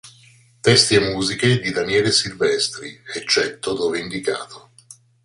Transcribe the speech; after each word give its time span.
Testi 0.61 0.95
e 0.95 0.99
musiche 1.13 1.59
di 1.59 1.69
Daniele 1.69 2.11
Silvestri, 2.11 2.99
eccetto 3.13 3.73
dove 3.75 3.99
indicato. 3.99 4.71